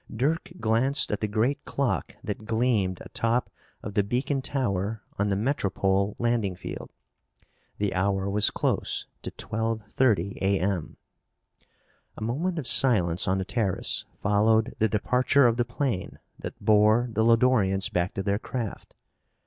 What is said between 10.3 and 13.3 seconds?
A. M. A moment of silence